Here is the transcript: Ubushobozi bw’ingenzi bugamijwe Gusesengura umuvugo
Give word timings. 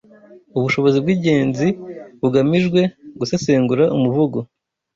Ubushobozi 0.57 0.97
bw’ingenzi 1.03 1.67
bugamijwe 2.21 2.81
Gusesengura 3.19 3.83
umuvugo 3.95 4.37